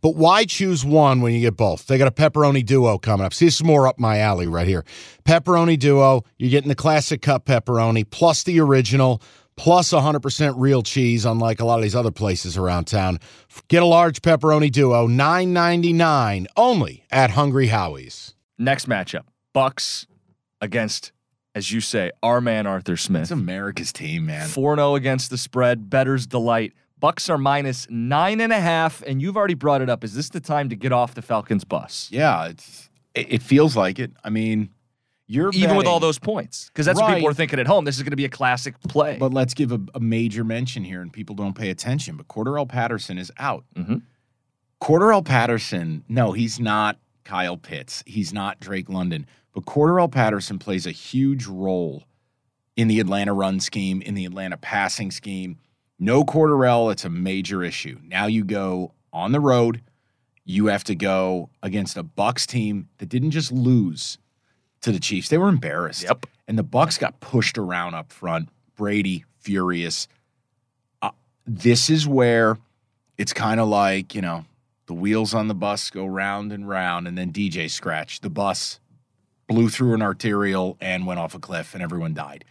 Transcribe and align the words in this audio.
But 0.00 0.16
why 0.16 0.44
choose 0.44 0.84
one 0.84 1.20
when 1.20 1.34
you 1.34 1.40
get 1.40 1.56
both? 1.56 1.86
They 1.86 1.98
got 1.98 2.08
a 2.08 2.12
pepperoni 2.12 2.64
duo 2.64 2.98
coming 2.98 3.26
up. 3.26 3.34
See, 3.34 3.46
this 3.46 3.56
is 3.56 3.64
more 3.64 3.86
up 3.86 3.98
my 3.98 4.18
alley 4.18 4.46
right 4.46 4.66
here. 4.66 4.84
Pepperoni 5.24 5.78
duo, 5.78 6.24
you're 6.38 6.50
getting 6.50 6.68
the 6.68 6.74
classic 6.74 7.22
cup 7.22 7.46
pepperoni 7.46 8.08
plus 8.08 8.42
the 8.42 8.60
original 8.60 9.22
plus 9.58 9.90
100% 9.92 10.54
real 10.56 10.82
cheese, 10.82 11.24
unlike 11.24 11.60
a 11.60 11.64
lot 11.64 11.78
of 11.78 11.82
these 11.82 11.96
other 11.96 12.12
places 12.12 12.56
around 12.56 12.86
town. 12.86 13.18
Get 13.66 13.82
a 13.82 13.86
large 13.86 14.22
pepperoni 14.22 14.70
duo, 14.70 15.08
$9.99 15.08 16.46
only 16.56 17.04
at 17.10 17.30
Hungry 17.30 17.66
Howie's. 17.66 18.34
Next 18.56 18.88
matchup 18.88 19.24
Bucks 19.52 20.06
against, 20.60 21.12
as 21.54 21.72
you 21.72 21.80
say, 21.80 22.12
our 22.22 22.40
man 22.40 22.66
Arthur 22.66 22.96
Smith. 22.96 23.22
It's 23.22 23.30
America's 23.30 23.92
team, 23.92 24.26
man. 24.26 24.48
4 24.48 24.76
0 24.76 24.94
against 24.94 25.30
the 25.30 25.38
spread, 25.38 25.90
better's 25.90 26.26
delight. 26.26 26.72
Bucks 27.00 27.28
are 27.30 27.38
minus 27.38 27.86
nine 27.90 28.40
and 28.40 28.52
a 28.52 28.60
half, 28.60 29.02
and 29.06 29.22
you've 29.22 29.36
already 29.36 29.54
brought 29.54 29.82
it 29.82 29.88
up. 29.90 30.02
Is 30.04 30.14
this 30.14 30.28
the 30.28 30.40
time 30.40 30.68
to 30.70 30.76
get 30.76 30.92
off 30.92 31.14
the 31.14 31.22
Falcons 31.22 31.64
bus? 31.64 32.08
Yeah, 32.10 32.46
it's, 32.48 32.90
it, 33.14 33.34
it 33.34 33.42
feels 33.42 33.76
like 33.76 33.98
it. 33.98 34.12
I 34.24 34.30
mean, 34.30 34.70
you're 35.26 35.50
Even 35.52 35.76
with 35.76 35.86
all 35.86 36.00
those 36.00 36.18
points, 36.18 36.68
because 36.68 36.86
that's 36.86 36.98
what 37.00 37.08
people 37.08 37.28
Right. 37.28 37.32
are 37.32 37.34
thinking 37.34 37.58
at 37.60 37.66
home. 37.66 37.84
This 37.84 37.96
is 37.96 38.02
going 38.02 38.12
to 38.12 38.16
be 38.16 38.24
a 38.24 38.30
classic 38.30 38.80
play. 38.88 39.18
But 39.18 39.32
let's 39.34 39.54
give 39.54 39.72
a, 39.72 39.80
a 39.94 40.00
major 40.00 40.42
mention 40.42 40.84
here, 40.84 41.02
and 41.02 41.12
people 41.12 41.36
don't 41.36 41.54
pay 41.54 41.70
attention. 41.70 42.16
But 42.16 42.28
Cordarrelle 42.28 42.68
Patterson 42.68 43.18
is 43.18 43.30
out. 43.38 43.64
Mm-hmm. 43.76 43.96
Cordarrelle 44.80 45.24
Patterson, 45.24 46.04
no, 46.08 46.32
he's 46.32 46.58
not 46.58 46.98
Kyle 47.24 47.56
Pitts. 47.56 48.02
He's 48.06 48.32
not 48.32 48.58
Drake 48.60 48.88
London. 48.88 49.26
But 49.54 49.64
Cordarrelle 49.66 50.10
Patterson 50.10 50.58
plays 50.58 50.86
a 50.86 50.92
huge 50.92 51.46
role 51.46 52.04
in 52.76 52.88
the 52.88 53.00
Atlanta 53.00 53.34
run 53.34 53.60
scheme, 53.60 54.00
in 54.02 54.14
the 54.14 54.24
Atlanta 54.24 54.56
passing 54.56 55.10
scheme. 55.10 55.58
No 55.98 56.24
Cordarrelle, 56.24 56.92
it's 56.92 57.04
a 57.04 57.10
major 57.10 57.62
issue. 57.62 57.98
Now 58.04 58.26
you 58.26 58.44
go 58.44 58.92
on 59.12 59.32
the 59.32 59.40
road. 59.40 59.82
You 60.44 60.66
have 60.66 60.84
to 60.84 60.94
go 60.94 61.50
against 61.62 61.96
a 61.96 62.02
Bucks 62.02 62.46
team 62.46 62.88
that 62.98 63.08
didn't 63.08 63.32
just 63.32 63.50
lose 63.50 64.18
to 64.80 64.92
the 64.92 65.00
Chiefs; 65.00 65.28
they 65.28 65.38
were 65.38 65.48
embarrassed. 65.48 66.04
Yep. 66.04 66.26
And 66.46 66.56
the 66.56 66.62
Bucks 66.62 66.98
got 66.98 67.20
pushed 67.20 67.58
around 67.58 67.94
up 67.94 68.12
front. 68.12 68.48
Brady 68.76 69.24
furious. 69.40 70.08
Uh, 71.02 71.10
this 71.46 71.90
is 71.90 72.06
where 72.06 72.56
it's 73.18 73.32
kind 73.32 73.60
of 73.60 73.68
like 73.68 74.14
you 74.14 74.22
know 74.22 74.44
the 74.86 74.94
wheels 74.94 75.34
on 75.34 75.48
the 75.48 75.54
bus 75.54 75.90
go 75.90 76.06
round 76.06 76.52
and 76.52 76.68
round, 76.68 77.08
and 77.08 77.18
then 77.18 77.32
DJ 77.32 77.68
scratched 77.68 78.22
the 78.22 78.30
bus, 78.30 78.78
blew 79.48 79.68
through 79.68 79.94
an 79.94 80.02
arterial 80.02 80.76
and 80.80 81.06
went 81.06 81.18
off 81.18 81.34
a 81.34 81.40
cliff, 81.40 81.74
and 81.74 81.82
everyone 81.82 82.14
died. 82.14 82.44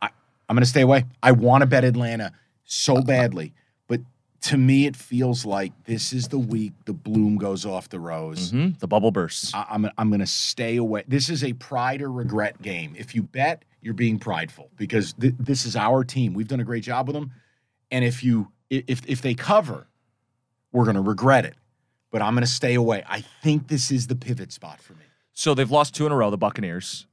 I, 0.00 0.10
I'm 0.48 0.54
going 0.54 0.62
to 0.62 0.68
stay 0.68 0.82
away. 0.82 1.06
I 1.22 1.32
want 1.32 1.62
to 1.62 1.66
bet 1.66 1.82
Atlanta 1.82 2.32
so 2.66 3.00
badly, 3.00 3.54
but 3.88 4.00
to 4.42 4.56
me, 4.58 4.86
it 4.86 4.94
feels 4.96 5.44
like 5.46 5.72
this 5.84 6.12
is 6.12 6.28
the 6.28 6.38
week 6.38 6.72
the 6.84 6.92
bloom 6.92 7.36
goes 7.38 7.64
off 7.64 7.88
the 7.88 7.98
rose. 7.98 8.52
Mhm, 8.52 8.78
The 8.78 8.86
bubble 8.88 9.10
bursts. 9.10 9.54
I- 9.54 9.66
I'm 9.70 9.88
I'm 9.96 10.08
going 10.10 10.20
to 10.20 10.26
stay 10.26 10.76
away. 10.76 11.04
This 11.08 11.28
is 11.30 11.42
a 11.42 11.52
pride 11.54 12.02
or 12.02 12.10
regret 12.12 12.60
game. 12.60 12.94
If 12.98 13.14
you 13.14 13.22
bet, 13.22 13.64
you're 13.80 13.94
being 13.94 14.18
prideful 14.18 14.70
because 14.76 15.12
th- 15.14 15.34
this 15.38 15.64
is 15.64 15.76
our 15.76 16.04
team. 16.04 16.34
We've 16.34 16.48
done 16.48 16.60
a 16.60 16.64
great 16.64 16.82
job 16.84 17.06
with 17.08 17.14
them, 17.14 17.32
and 17.90 18.04
if 18.04 18.22
you 18.22 18.50
if 18.68 19.00
if 19.06 19.22
they 19.22 19.34
cover, 19.34 19.86
we're 20.72 20.84
going 20.84 20.96
to 20.96 21.00
regret 21.02 21.44
it. 21.44 21.54
But 22.10 22.22
I'm 22.22 22.34
going 22.34 22.44
to 22.44 22.50
stay 22.50 22.74
away. 22.74 23.04
I 23.08 23.20
think 23.42 23.68
this 23.68 23.90
is 23.90 24.06
the 24.06 24.16
pivot 24.16 24.52
spot 24.52 24.80
for 24.80 24.94
me. 24.94 25.00
So 25.32 25.54
they've 25.54 25.70
lost 25.70 25.94
two 25.94 26.06
in 26.06 26.12
a 26.12 26.16
row, 26.16 26.30
the 26.30 26.38
Buccaneers. 26.38 27.06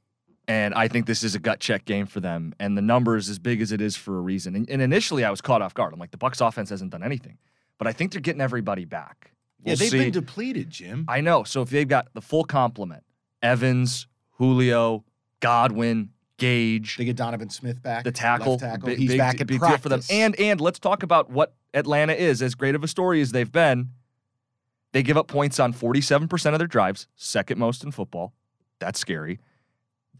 And 0.46 0.74
I 0.74 0.88
think 0.88 1.06
this 1.06 1.22
is 1.22 1.34
a 1.34 1.38
gut 1.38 1.58
check 1.60 1.84
game 1.86 2.06
for 2.06 2.20
them. 2.20 2.54
And 2.60 2.76
the 2.76 2.82
number 2.82 3.16
is 3.16 3.28
as 3.30 3.38
big 3.38 3.62
as 3.62 3.72
it 3.72 3.80
is 3.80 3.96
for 3.96 4.18
a 4.18 4.20
reason. 4.20 4.54
And, 4.54 4.68
and 4.68 4.82
initially, 4.82 5.24
I 5.24 5.30
was 5.30 5.40
caught 5.40 5.62
off 5.62 5.72
guard. 5.74 5.92
I'm 5.94 5.98
like, 5.98 6.10
the 6.10 6.18
Bucks 6.18 6.40
offense 6.40 6.68
hasn't 6.70 6.90
done 6.90 7.02
anything. 7.02 7.38
But 7.78 7.86
I 7.88 7.92
think 7.92 8.12
they're 8.12 8.20
getting 8.20 8.42
everybody 8.42 8.84
back. 8.84 9.32
yeah, 9.64 9.70
We'll 9.70 9.76
they've 9.78 9.88
see. 9.88 9.98
been 9.98 10.10
depleted, 10.12 10.68
Jim. 10.70 11.06
I 11.08 11.20
know. 11.22 11.44
So 11.44 11.62
if 11.62 11.70
they've 11.70 11.88
got 11.88 12.08
the 12.12 12.20
full 12.20 12.44
complement 12.44 13.04
Evans, 13.42 14.06
Julio, 14.32 15.04
Godwin, 15.40 16.10
Gage, 16.36 16.96
they 16.98 17.04
get 17.04 17.16
Donovan 17.16 17.48
Smith 17.48 17.80
back, 17.82 18.02
the 18.04 18.10
tackle, 18.12 18.52
left 18.52 18.64
tackle. 18.64 18.86
big, 18.88 18.98
He's 18.98 19.08
big- 19.10 19.18
back 19.18 19.40
at 19.40 19.46
big 19.46 19.60
practice 19.60 19.80
deal 19.80 19.82
for 19.82 19.88
them. 19.88 20.00
And 20.10 20.38
and 20.40 20.60
let's 20.60 20.78
talk 20.80 21.02
about 21.04 21.30
what 21.30 21.54
Atlanta 21.72 22.12
is. 22.12 22.42
As 22.42 22.54
great 22.54 22.74
of 22.74 22.82
a 22.84 22.88
story 22.88 23.20
as 23.20 23.30
they've 23.32 23.50
been, 23.50 23.90
they 24.92 25.02
give 25.02 25.16
up 25.16 25.28
points 25.28 25.58
on 25.60 25.72
47% 25.72 26.52
of 26.52 26.58
their 26.58 26.66
drives, 26.66 27.06
second 27.16 27.58
most 27.58 27.82
in 27.84 27.92
football. 27.92 28.32
That's 28.80 28.98
scary. 28.98 29.38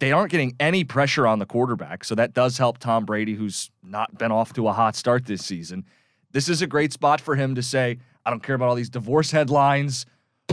They 0.00 0.12
aren't 0.12 0.30
getting 0.30 0.56
any 0.58 0.84
pressure 0.84 1.26
on 1.26 1.38
the 1.38 1.46
quarterback, 1.46 2.04
so 2.04 2.14
that 2.14 2.34
does 2.34 2.58
help 2.58 2.78
Tom 2.78 3.04
Brady, 3.04 3.34
who's 3.34 3.70
not 3.82 4.18
been 4.18 4.32
off 4.32 4.52
to 4.54 4.68
a 4.68 4.72
hot 4.72 4.96
start 4.96 5.26
this 5.26 5.44
season. 5.44 5.84
This 6.32 6.48
is 6.48 6.62
a 6.62 6.66
great 6.66 6.92
spot 6.92 7.20
for 7.20 7.36
him 7.36 7.54
to 7.54 7.62
say, 7.62 7.98
I 8.26 8.30
don't 8.30 8.42
care 8.42 8.56
about 8.56 8.68
all 8.68 8.74
these 8.74 8.90
divorce 8.90 9.30
headlines. 9.30 10.06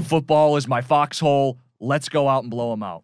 Football 0.04 0.58
is 0.58 0.68
my 0.68 0.82
foxhole. 0.82 1.58
Let's 1.80 2.08
go 2.08 2.28
out 2.28 2.44
and 2.44 2.52
blow 2.52 2.70
them 2.72 2.84
out. 2.84 3.04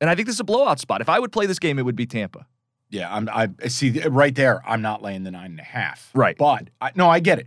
And 0.00 0.10
I 0.10 0.14
think 0.14 0.26
this 0.26 0.36
is 0.36 0.40
a 0.40 0.44
blowout 0.44 0.80
spot. 0.80 1.00
If 1.00 1.08
I 1.08 1.18
would 1.18 1.32
play 1.32 1.46
this 1.46 1.58
game, 1.58 1.78
it 1.78 1.84
would 1.84 1.96
be 1.96 2.06
Tampa. 2.06 2.46
Yeah, 2.90 3.14
I'm. 3.14 3.28
I 3.32 3.48
see 3.68 4.00
right 4.08 4.34
there. 4.34 4.60
I'm 4.66 4.82
not 4.82 5.00
laying 5.00 5.22
the 5.22 5.30
nine 5.30 5.52
and 5.52 5.60
a 5.60 5.64
half. 5.64 6.10
Right. 6.12 6.36
but 6.36 6.68
I, 6.80 6.90
no, 6.94 7.08
I 7.08 7.20
get 7.20 7.38
it, 7.38 7.46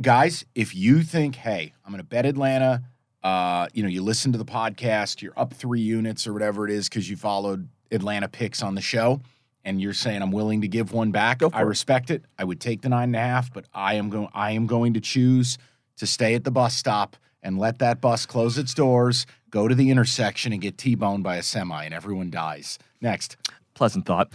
guys. 0.00 0.46
If 0.54 0.74
you 0.74 1.02
think, 1.02 1.34
hey, 1.34 1.74
I'm 1.84 1.92
going 1.92 2.00
to 2.00 2.06
bet 2.06 2.24
Atlanta. 2.24 2.84
Uh, 3.22 3.68
you 3.72 3.82
know, 3.82 3.88
you 3.88 4.02
listen 4.02 4.32
to 4.32 4.38
the 4.38 4.44
podcast. 4.44 5.22
You're 5.22 5.38
up 5.38 5.52
three 5.52 5.80
units 5.80 6.26
or 6.26 6.32
whatever 6.32 6.64
it 6.64 6.72
is 6.72 6.88
because 6.88 7.10
you 7.10 7.16
followed 7.16 7.68
Atlanta 7.90 8.28
picks 8.28 8.62
on 8.62 8.74
the 8.74 8.80
show, 8.80 9.20
and 9.64 9.80
you're 9.80 9.92
saying 9.92 10.22
I'm 10.22 10.30
willing 10.30 10.60
to 10.60 10.68
give 10.68 10.92
one 10.92 11.10
back. 11.10 11.42
I 11.42 11.62
it. 11.62 11.64
respect 11.64 12.10
it. 12.10 12.24
I 12.38 12.44
would 12.44 12.60
take 12.60 12.82
the 12.82 12.88
nine 12.88 13.08
and 13.08 13.16
a 13.16 13.20
half, 13.20 13.52
but 13.52 13.66
I 13.74 13.94
am 13.94 14.10
going. 14.10 14.28
I 14.32 14.52
am 14.52 14.66
going 14.66 14.94
to 14.94 15.00
choose 15.00 15.58
to 15.96 16.06
stay 16.06 16.34
at 16.34 16.44
the 16.44 16.50
bus 16.50 16.76
stop 16.76 17.16
and 17.42 17.58
let 17.58 17.78
that 17.78 18.00
bus 18.00 18.26
close 18.26 18.58
its 18.58 18.74
doors, 18.74 19.24
go 19.50 19.68
to 19.68 19.74
the 19.74 19.90
intersection, 19.90 20.52
and 20.52 20.60
get 20.60 20.76
t-boned 20.78 21.22
by 21.22 21.36
a 21.36 21.42
semi, 21.42 21.84
and 21.84 21.94
everyone 21.94 22.30
dies. 22.30 22.78
Next. 23.00 23.36
Pleasant 23.74 24.06
thought. 24.06 24.32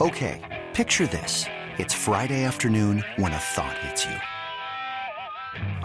Okay, 0.00 0.64
picture 0.72 1.06
this. 1.06 1.46
It's 1.78 1.92
Friday 1.92 2.44
afternoon 2.44 3.04
when 3.16 3.32
a 3.32 3.38
thought 3.38 3.76
hits 3.78 4.04
you. 4.06 4.35